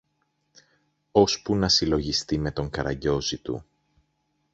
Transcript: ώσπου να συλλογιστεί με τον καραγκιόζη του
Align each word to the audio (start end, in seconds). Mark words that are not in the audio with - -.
ώσπου 1.11 1.55
να 1.55 1.69
συλλογιστεί 1.69 2.37
με 2.37 2.51
τον 2.51 2.69
καραγκιόζη 2.69 3.37
του 3.37 3.65